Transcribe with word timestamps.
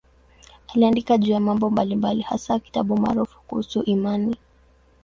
Aliandika 0.67 1.17
juu 1.17 1.31
ya 1.31 1.39
mambo 1.39 1.69
mbalimbali, 1.69 2.21
hasa 2.21 2.59
kitabu 2.59 2.97
maarufu 2.97 3.41
kuhusu 3.47 3.83
imani. 3.83 4.35